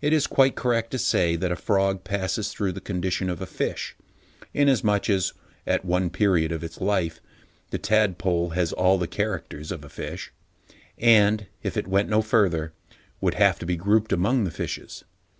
[0.00, 3.46] It is quite correct to say that a frog passes through the condition of a
[3.46, 3.94] fish,
[4.52, 5.34] inasmuch as
[5.68, 7.20] at one period of its life
[7.70, 10.32] the tadpole has all the characters of a fish,
[10.98, 12.72] and if it went no further,
[13.20, 15.04] would have to be grouped among fishes.